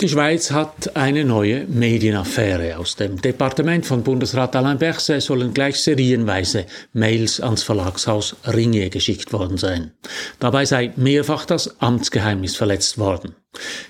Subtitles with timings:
[0.00, 2.78] Die Schweiz hat eine neue Medienaffäre.
[2.78, 9.32] Aus dem Departement von Bundesrat Alain Berset sollen gleich serienweise Mails ans Verlagshaus Ringier geschickt
[9.32, 9.90] worden sein.
[10.38, 13.34] Dabei sei mehrfach das Amtsgeheimnis verletzt worden.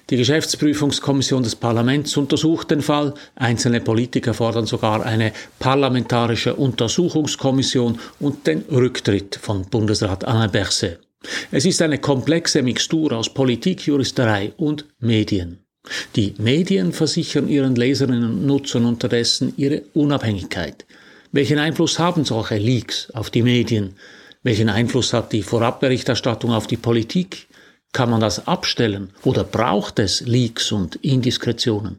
[0.09, 3.13] Die Geschäftsprüfungskommission des Parlaments untersucht den Fall.
[3.35, 11.01] Einzelne Politiker fordern sogar eine parlamentarische Untersuchungskommission und den Rücktritt von Bundesrat Alain Berset.
[11.51, 15.68] Es ist eine komplexe Mixtur aus Politik, Juristerei und Medien.
[16.17, 20.85] Die Medien versichern ihren Leserinnen und Nutzern unterdessen ihre Unabhängigkeit.
[21.33, 23.97] Welchen Einfluss haben solche Leaks auf die Medien?
[24.43, 27.49] Welchen Einfluss hat die Vorabberichterstattung auf die Politik?
[27.93, 31.99] Kann man das abstellen oder braucht es Leaks und Indiskretionen?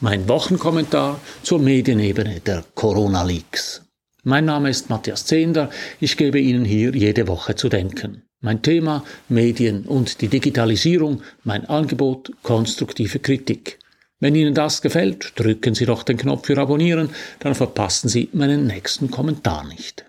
[0.00, 3.82] Mein Wochenkommentar zur Medienebene der Corona-Leaks.
[4.22, 5.70] Mein Name ist Matthias Zehnder.
[6.00, 8.22] Ich gebe Ihnen hier jede Woche zu denken.
[8.44, 13.78] Mein Thema Medien und die Digitalisierung, mein Angebot konstruktive Kritik.
[14.20, 17.08] Wenn Ihnen das gefällt, drücken Sie doch den Knopf für Abonnieren,
[17.38, 20.04] dann verpassen Sie meinen nächsten Kommentar nicht.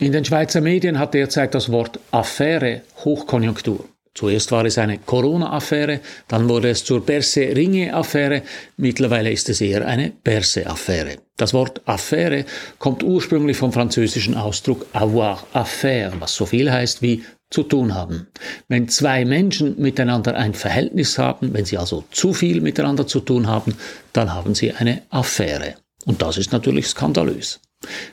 [0.00, 3.88] In den Schweizer Medien hat derzeit das Wort Affäre Hochkonjunktur.
[4.14, 8.42] Zuerst war es eine Corona-Affäre, dann wurde es zur Berse-Ringe-Affäre,
[8.76, 11.16] mittlerweile ist es eher eine Berse-Affäre.
[11.38, 12.44] Das Wort Affäre
[12.78, 18.28] kommt ursprünglich vom französischen Ausdruck avoir affaire, was so viel heißt wie zu tun haben.
[18.68, 23.46] Wenn zwei Menschen miteinander ein Verhältnis haben, wenn sie also zu viel miteinander zu tun
[23.46, 23.74] haben,
[24.12, 25.74] dann haben sie eine Affäre.
[26.04, 27.60] Und das ist natürlich skandalös.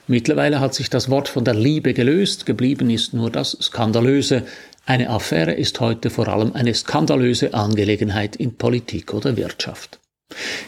[0.07, 4.43] Mittlerweile hat sich das Wort von der Liebe gelöst, geblieben ist nur das Skandalöse,
[4.85, 9.99] eine Affäre ist heute vor allem eine skandalöse Angelegenheit in Politik oder Wirtschaft.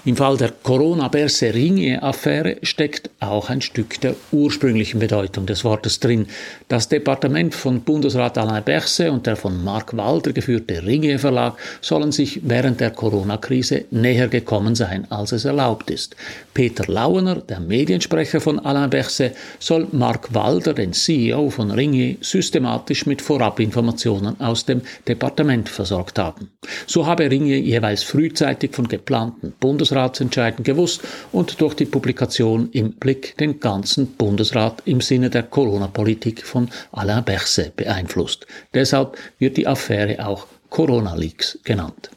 [0.04, 6.26] Im Fall der Corona-Berse-Ringe-Affäre steckt auch ein Stück der ursprünglichen Bedeutung des Wortes drin.
[6.68, 12.12] Das Departement von Bundesrat Alain Berse und der von Mark Walder geführte Ringe Verlag sollen
[12.12, 16.16] sich während der Corona-Krise näher gekommen sein, als es erlaubt ist.
[16.56, 23.06] Peter Lauener, der Mediensprecher von Alain Berse, soll Mark Walder, den CEO von Ringe, systematisch
[23.06, 26.50] mit Vorabinformationen aus dem Departement versorgt haben.
[26.88, 31.02] So habe Ringe jeweils frühzeitig von geplanten Bundesratsentscheiden gewusst
[31.32, 37.24] und durch die Publikation im Blick den ganzen Bundesrat im Sinne der Corona-Politik von Alain
[37.24, 38.48] Berset beeinflusst.
[38.74, 42.10] Deshalb wird die Affäre auch Corona-Leaks genannt.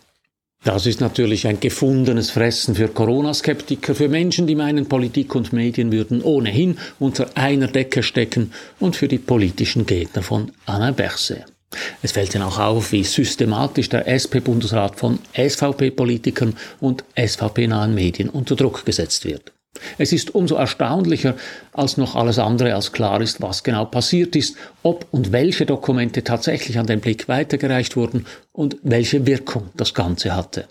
[0.64, 5.92] Das ist natürlich ein gefundenes Fressen für Corona-Skeptiker, für Menschen, die meinen, Politik und Medien
[5.92, 8.50] würden ohnehin unter einer Decke stecken
[8.80, 11.53] und für die politischen Gegner von Alain Berset.
[12.02, 18.56] Es fällt ja auch auf, wie systematisch der SP-Bundesrat von SVP-Politikern und SVP-nahen Medien unter
[18.56, 19.52] Druck gesetzt wird.
[19.98, 21.34] Es ist umso erstaunlicher,
[21.72, 26.22] als noch alles andere als klar ist, was genau passiert ist, ob und welche Dokumente
[26.22, 30.68] tatsächlich an den Blick weitergereicht wurden und welche Wirkung das Ganze hatte.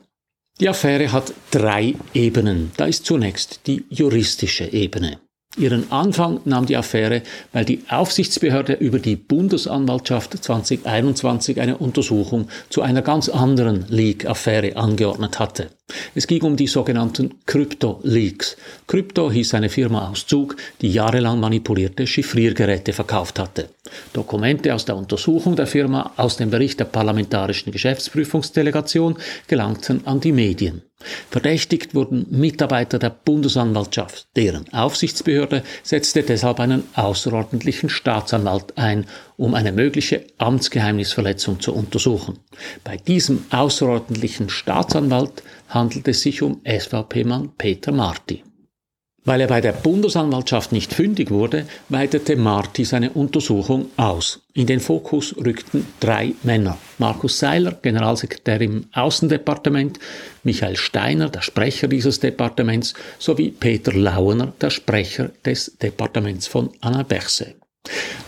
[0.60, 2.72] Die Affäre hat drei Ebenen.
[2.78, 5.20] Da ist zunächst die juristische Ebene.
[5.58, 7.22] Ihren Anfang nahm die Affäre,
[7.52, 15.40] weil die Aufsichtsbehörde über die Bundesanwaltschaft 2021 eine Untersuchung zu einer ganz anderen Leak-Affäre angeordnet
[15.40, 15.70] hatte.
[16.16, 18.56] Es ging um die sogenannten Krypto-Leaks.
[18.88, 23.70] Krypto hieß eine Firma aus Zug, die jahrelang manipulierte Chiffriergeräte verkauft hatte.
[24.14, 29.18] Dokumente aus der Untersuchung der Firma aus dem Bericht der Parlamentarischen Geschäftsprüfungsdelegation
[29.48, 30.84] gelangten an die Medien.
[31.30, 34.28] Verdächtigt wurden Mitarbeiter der Bundesanwaltschaft.
[34.38, 39.06] Deren Aufsichtsbehörde setzte deshalb einen außerordentlichen Staatsanwalt ein,
[39.38, 42.40] um eine mögliche Amtsgeheimnisverletzung zu untersuchen.
[42.84, 48.44] Bei diesem außerordentlichen Staatsanwalt handelt es sich um SVP-Mann Peter Marti.
[49.26, 54.42] Weil er bei der Bundesanwaltschaft nicht fündig wurde, weitete Marti seine Untersuchung aus.
[54.54, 56.78] In den Fokus rückten drei Männer.
[56.98, 59.98] Markus Seiler, Generalsekretär im Außendepartement,
[60.44, 67.04] Michael Steiner, der Sprecher dieses Departements, sowie Peter Lauener, der Sprecher des Departements von Anna
[67.04, 67.56] Berse.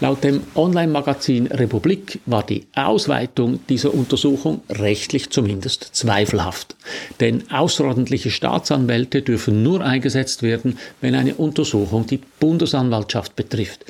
[0.02, 6.75] Laut dem Online-Magazin Republik war die Ausweitung dieser Untersuchung rechtlich zumindest zweifelhaft.
[7.22, 13.86] Denn außerordentliche Staatsanwälte dürfen nur eingesetzt werden, wenn eine Untersuchung die Bundesanwaltschaft betrifft.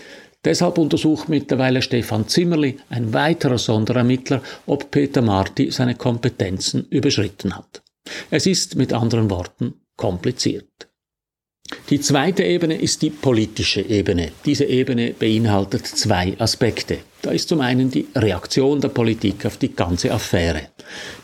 [0.46, 7.82] Deshalb untersucht mittlerweile Stefan Zimmerli, ein weiterer Sonderermittler, ob Peter Marti seine Kompetenzen überschritten hat.
[8.30, 10.88] Es ist mit anderen Worten kompliziert.
[11.90, 14.32] Die zweite Ebene ist die politische Ebene.
[14.46, 17.00] Diese Ebene beinhaltet zwei Aspekte.
[17.24, 20.62] Da ist zum einen die Reaktion der Politik auf die ganze Affäre.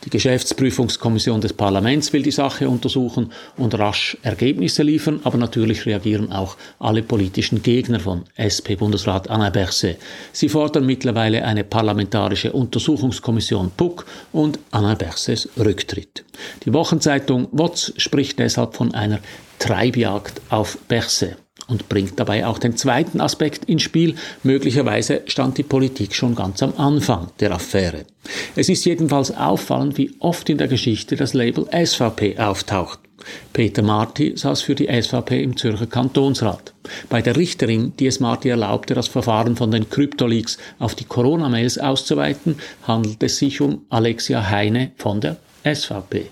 [0.03, 6.31] Die Geschäftsprüfungskommission des Parlaments will die Sache untersuchen und rasch Ergebnisse liefern, aber natürlich reagieren
[6.31, 9.97] auch alle politischen Gegner von SP-Bundesrat Anna Berset.
[10.31, 16.23] Sie fordern mittlerweile eine parlamentarische Untersuchungskommission PUC und Anna Bersets Rücktritt.
[16.65, 19.19] Die Wochenzeitung WOTS spricht deshalb von einer
[19.61, 21.37] Treibjagd auf Berse
[21.67, 24.15] und bringt dabei auch den zweiten Aspekt ins Spiel.
[24.41, 28.05] Möglicherweise stand die Politik schon ganz am Anfang der Affäre.
[28.55, 32.99] Es ist jedenfalls auffallend, wie oft in der Geschichte das Label SVP auftaucht.
[33.53, 36.73] Peter Marti saß für die SVP im Zürcher Kantonsrat.
[37.07, 41.77] Bei der Richterin, die es Marti erlaubte, das Verfahren von den Kryptoleaks auf die Corona-Mails
[41.77, 42.55] auszuweiten,
[42.87, 46.31] handelt es sich um Alexia Heine von der SVP.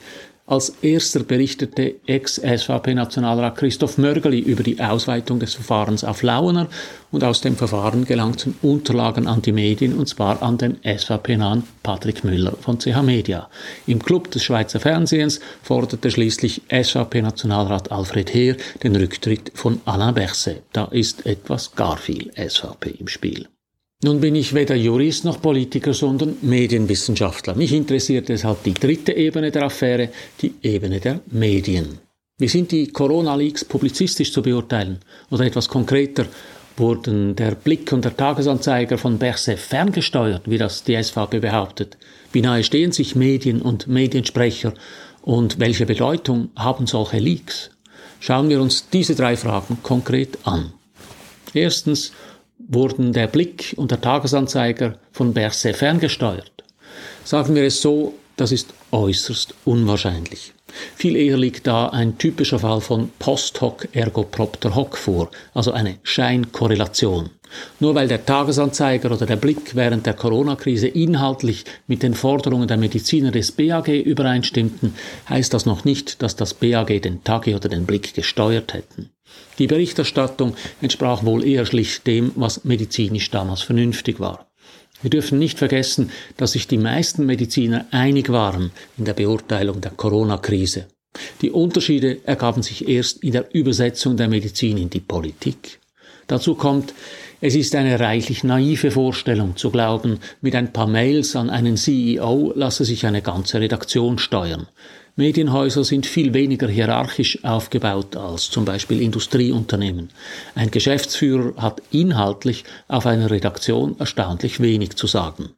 [0.49, 6.67] Als erster berichtete Ex-SVP-Nationalrat Christoph Mörgeli über die Ausweitung des Verfahrens auf Lauener
[7.11, 12.23] und aus dem Verfahren gelangten Unterlagen an die Medien und zwar an den SVP-nahen Patrick
[12.23, 13.47] Müller von CH Media.
[13.85, 20.63] Im Club des Schweizer Fernsehens forderte schließlich SVP-Nationalrat Alfred Heer den Rücktritt von Alain Berset.
[20.73, 23.47] Da ist etwas gar viel SVP im Spiel.
[24.01, 27.53] Nun bin ich weder Jurist noch Politiker, sondern Medienwissenschaftler.
[27.55, 30.07] Mich interessiert deshalb die dritte Ebene der Affäre,
[30.41, 31.99] die Ebene der Medien.
[32.37, 34.99] Wie sind die Corona-Leaks publizistisch zu beurteilen?
[35.31, 36.27] Oder etwas konkreter,
[36.77, 41.97] wurden der Blick und der Tagesanzeiger von Berset ferngesteuert, wie das die SVP behauptet?
[42.31, 44.75] Wie nahe stehen sich Medien und Mediensprecher?
[45.23, 47.71] Und welche Bedeutung haben solche Leaks?
[48.21, 50.71] Schauen wir uns diese drei Fragen konkret an.
[51.53, 52.13] Erstens,
[52.69, 56.63] wurden der Blick und der Tagesanzeiger von Berset ferngesteuert.
[57.25, 60.53] Sagen wir es so, das ist äußerst unwahrscheinlich.
[60.95, 65.71] Viel eher liegt da ein typischer Fall von Post hoc ergo propter hoc vor, also
[65.71, 67.31] eine Scheinkorrelation.
[67.79, 72.77] Nur weil der Tagesanzeiger oder der Blick während der Corona-Krise inhaltlich mit den Forderungen der
[72.77, 74.93] Mediziner des BAG übereinstimmten,
[75.27, 79.09] heißt das noch nicht, dass das BAG den Tagi oder den Blick gesteuert hätten.
[79.57, 84.47] Die Berichterstattung entsprach wohl eher schlicht dem, was medizinisch damals vernünftig war.
[85.01, 89.91] Wir dürfen nicht vergessen, dass sich die meisten Mediziner einig waren in der Beurteilung der
[89.91, 90.87] Corona-Krise.
[91.41, 95.79] Die Unterschiede ergaben sich erst in der Übersetzung der Medizin in die Politik.
[96.27, 96.93] Dazu kommt,
[97.41, 102.51] es ist eine reichlich naive Vorstellung zu glauben, mit ein paar Mails an einen CEO
[102.53, 104.67] lasse sich eine ganze Redaktion steuern.
[105.15, 110.09] Medienhäuser sind viel weniger hierarchisch aufgebaut als zum Beispiel Industrieunternehmen.
[110.55, 115.49] Ein Geschäftsführer hat inhaltlich auf einer Redaktion erstaunlich wenig zu sagen.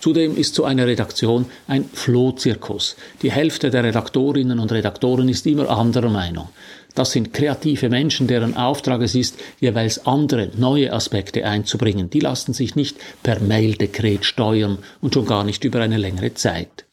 [0.00, 2.96] Zudem ist so eine Redaktion ein Flohzirkus.
[3.22, 6.48] Die Hälfte der Redaktorinnen und Redaktoren ist immer anderer Meinung.
[6.94, 12.10] Das sind kreative Menschen, deren Auftrag es ist, jeweils andere, neue Aspekte einzubringen.
[12.10, 16.84] Die lassen sich nicht per Maildekret steuern und schon gar nicht über eine längere Zeit.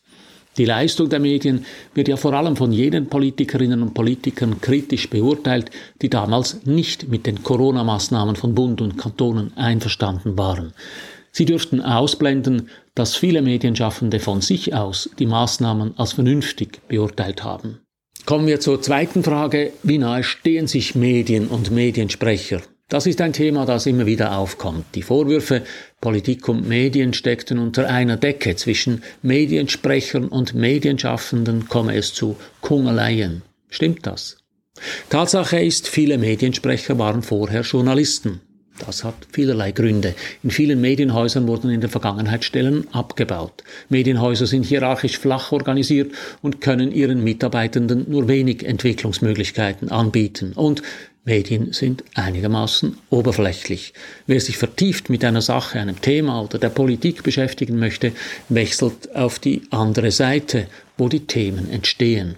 [0.58, 5.70] Die Leistung der Medien wird ja vor allem von jenen Politikerinnen und Politikern kritisch beurteilt,
[6.02, 10.74] die damals nicht mit den Corona-Maßnahmen von Bund und Kantonen einverstanden waren.
[11.32, 17.80] Sie dürften ausblenden, dass viele Medienschaffende von sich aus die Maßnahmen als vernünftig beurteilt haben.
[18.28, 19.72] Kommen wir zur zweiten Frage.
[19.84, 22.62] Wie nahe stehen sich Medien und Mediensprecher?
[22.90, 24.84] Das ist ein Thema, das immer wieder aufkommt.
[24.96, 25.64] Die Vorwürfe,
[26.02, 28.58] Politik und Medien steckten unter einer Decke.
[28.58, 33.44] Zwischen Mediensprechern und Medienschaffenden komme es zu Kungeleien.
[33.70, 34.40] Stimmt das?
[35.10, 38.42] Tatsache ist, viele Mediensprecher waren vorher Journalisten.
[38.86, 40.14] Das hat vielerlei Gründe.
[40.44, 43.64] In vielen Medienhäusern wurden in der Vergangenheit Stellen abgebaut.
[43.90, 50.54] Medienhäuser sind hierarchisch flach organisiert und können ihren Mitarbeitenden nur wenig Entwicklungsmöglichkeiten anbieten.
[50.54, 50.84] Und
[51.26, 53.94] Medien sind einigermaßen oberflächlich.
[54.28, 58.14] Wer sich vertieft mit einer Sache, einem Thema oder der Politik beschäftigen möchte,
[58.48, 60.68] wechselt auf die andere Seite,
[60.98, 62.36] wo die Themen entstehen.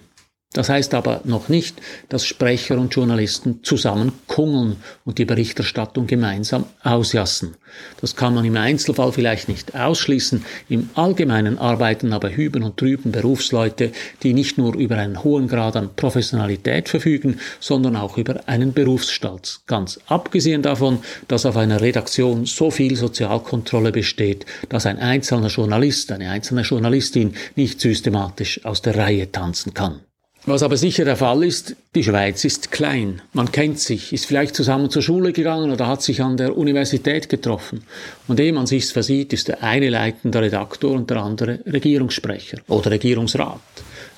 [0.52, 6.64] Das heißt aber noch nicht, dass Sprecher und Journalisten zusammen kungeln und die Berichterstattung gemeinsam
[6.82, 7.54] ausjassen.
[8.00, 10.44] Das kann man im Einzelfall vielleicht nicht ausschließen.
[10.68, 13.92] Im Allgemeinen arbeiten aber hüben und drüben Berufsleute,
[14.24, 19.62] die nicht nur über einen hohen Grad an Professionalität verfügen, sondern auch über einen Berufsstolz.
[19.68, 26.10] Ganz abgesehen davon, dass auf einer Redaktion so viel Sozialkontrolle besteht, dass ein einzelner Journalist,
[26.10, 30.00] eine einzelne Journalistin nicht systematisch aus der Reihe tanzen kann.
[30.46, 33.20] Was aber sicher der Fall ist, die Schweiz ist klein.
[33.34, 37.28] Man kennt sich, ist vielleicht zusammen zur Schule gegangen oder hat sich an der Universität
[37.28, 37.82] getroffen.
[38.26, 42.90] Und ehe man sich's versieht, ist der eine leitender Redaktor und der andere Regierungssprecher oder
[42.90, 43.60] Regierungsrat.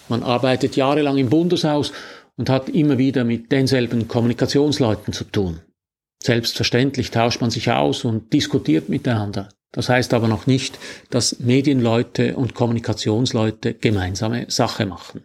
[0.09, 1.93] Man arbeitet jahrelang im Bundeshaus
[2.37, 5.61] und hat immer wieder mit denselben Kommunikationsleuten zu tun.
[6.23, 9.49] Selbstverständlich tauscht man sich aus und diskutiert miteinander.
[9.73, 10.79] Das heißt aber noch nicht,
[11.11, 15.25] dass Medienleute und Kommunikationsleute gemeinsame Sache machen.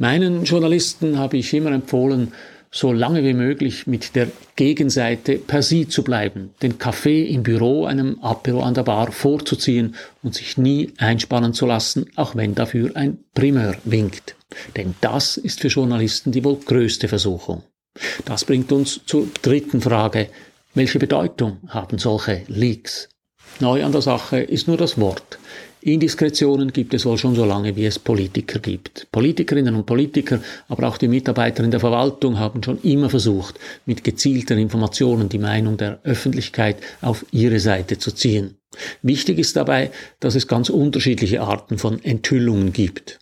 [0.00, 2.32] Meinen Journalisten habe ich immer empfohlen,
[2.70, 7.84] so lange wie möglich mit der Gegenseite per Sie zu bleiben, den Kaffee im Büro
[7.84, 12.96] einem Apero an der Bar vorzuziehen und sich nie einspannen zu lassen, auch wenn dafür
[12.96, 14.36] ein Primeur winkt.
[14.74, 17.62] Denn das ist für Journalisten die wohl größte Versuchung.
[18.24, 20.30] Das bringt uns zur dritten Frage.
[20.72, 23.10] Welche Bedeutung haben solche Leaks?
[23.58, 25.38] Neu an der Sache ist nur das Wort.
[25.82, 29.06] Indiskretionen gibt es wohl schon so lange, wie es Politiker gibt.
[29.12, 34.04] Politikerinnen und Politiker, aber auch die Mitarbeiter in der Verwaltung haben schon immer versucht, mit
[34.04, 38.58] gezielten Informationen die Meinung der Öffentlichkeit auf ihre Seite zu ziehen.
[39.02, 43.18] Wichtig ist dabei, dass es ganz unterschiedliche Arten von Enthüllungen gibt.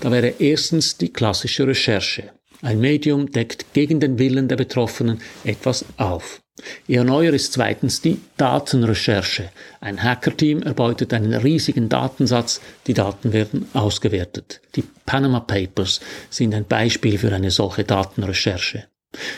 [0.00, 2.30] Da wäre erstens die klassische Recherche.
[2.60, 6.43] Ein Medium deckt gegen den Willen der Betroffenen etwas auf.
[6.86, 9.50] Eher neuer ist zweitens die Datenrecherche.
[9.80, 14.60] Ein Hackerteam erbeutet einen riesigen Datensatz, die Daten werden ausgewertet.
[14.76, 18.84] Die Panama Papers sind ein Beispiel für eine solche Datenrecherche.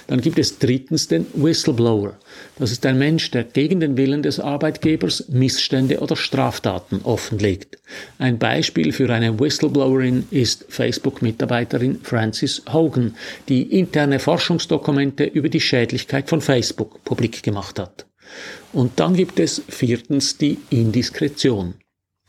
[0.06, 2.16] Dann gibt es drittens den Whistleblower.
[2.58, 7.78] Das ist ein Mensch, der gegen den Willen des Arbeitgebers Missstände oder Straftaten offenlegt.
[8.18, 13.16] Ein Beispiel für eine Whistleblowerin ist Facebook-Mitarbeiterin Frances Hogan,
[13.48, 18.06] die interne Forschungsdokumente über die Schädlichkeit von Facebook publik gemacht hat.
[18.72, 21.74] Und dann gibt es viertens die Indiskretion.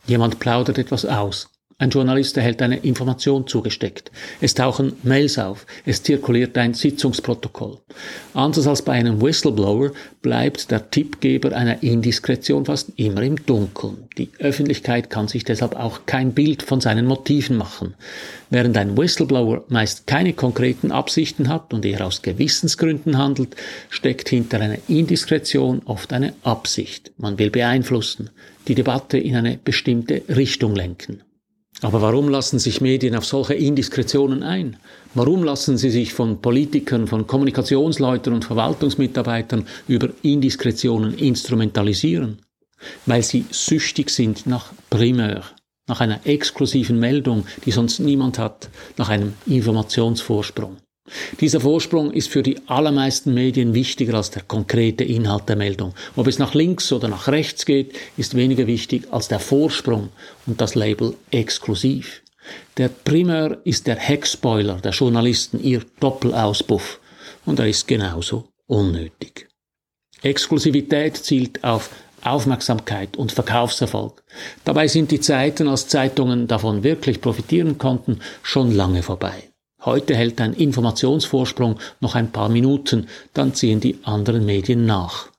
[0.06, 1.48] Jemand plaudert etwas aus.
[1.80, 4.10] Ein Journalist erhält eine Information zugesteckt.
[4.40, 5.64] Es tauchen Mails auf.
[5.86, 7.78] Es zirkuliert ein Sitzungsprotokoll.
[8.34, 14.08] Anders als bei einem Whistleblower bleibt der Tippgeber einer Indiskretion fast immer im Dunkeln.
[14.18, 17.94] Die Öffentlichkeit kann sich deshalb auch kein Bild von seinen Motiven machen.
[18.50, 23.54] Während ein Whistleblower meist keine konkreten Absichten hat und eher aus Gewissensgründen handelt,
[23.88, 27.12] steckt hinter einer Indiskretion oft eine Absicht.
[27.18, 28.30] Man will beeinflussen,
[28.66, 31.22] die Debatte in eine bestimmte Richtung lenken.
[31.80, 34.76] Aber warum lassen sich Medien auf solche Indiskretionen ein?
[35.14, 42.40] Warum lassen sie sich von Politikern, von Kommunikationsleuten und Verwaltungsmitarbeitern über Indiskretionen instrumentalisieren?
[43.06, 45.44] Weil sie süchtig sind nach Primeur,
[45.86, 50.78] nach einer exklusiven Meldung, die sonst niemand hat, nach einem Informationsvorsprung.
[51.40, 55.94] Dieser Vorsprung ist für die allermeisten Medien wichtiger als der konkrete Inhalt der Meldung.
[56.16, 60.10] Ob es nach links oder nach rechts geht, ist weniger wichtig als der Vorsprung
[60.46, 62.22] und das Label exklusiv.
[62.76, 67.00] Der Primär ist der Heckspoiler der Journalisten, ihr Doppelauspuff,
[67.44, 69.48] und er ist genauso unnötig.
[70.22, 71.90] Exklusivität zielt auf
[72.22, 74.22] Aufmerksamkeit und Verkaufserfolg.
[74.64, 79.47] Dabei sind die Zeiten, als Zeitungen davon wirklich profitieren konnten, schon lange vorbei.
[79.88, 85.30] Heute hält ein Informationsvorsprung noch ein paar Minuten, dann ziehen die anderen Medien nach.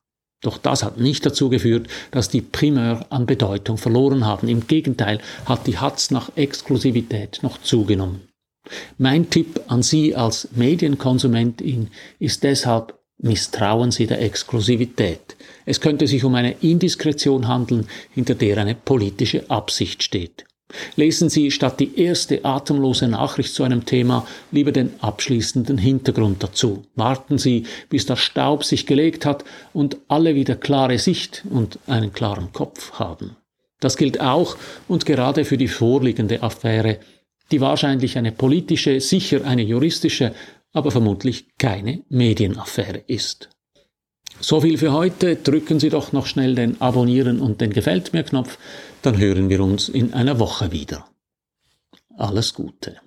[0.41, 4.48] Doch das hat nicht dazu geführt, dass die Primär an Bedeutung verloren haben.
[4.48, 8.22] Im Gegenteil hat die Hatz nach Exklusivität noch zugenommen.
[8.98, 15.36] Mein Tipp an Sie als Medienkonsumentin ist deshalb, misstrauen Sie der Exklusivität.
[15.68, 20.49] Es könnte sich um eine Indiskretion handeln, hinter der eine politische Absicht steht.
[20.95, 26.83] Lesen Sie statt die erste atemlose Nachricht zu einem Thema lieber den abschließenden Hintergrund dazu.
[26.95, 32.13] Warten Sie, bis der Staub sich gelegt hat und alle wieder klare Sicht und einen
[32.13, 33.35] klaren Kopf haben.
[33.79, 34.57] Das gilt auch
[34.88, 36.99] und gerade für die vorliegende Affäre,
[37.51, 40.33] die wahrscheinlich eine politische, sicher eine juristische,
[40.73, 43.49] aber vermutlich keine Medienaffäre ist.
[44.41, 45.35] So viel für heute.
[45.35, 48.57] Drücken Sie doch noch schnell den Abonnieren und den Gefällt mir Knopf,
[49.01, 51.08] dann hören wir uns in einer Woche wieder.
[52.18, 52.98] Alles Gute.